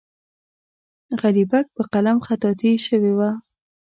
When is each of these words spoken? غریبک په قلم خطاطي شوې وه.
غریبک 1.21 1.65
په 1.75 1.83
قلم 1.91 2.17
خطاطي 2.27 2.71
شوې 2.85 3.13
وه. 3.17 3.29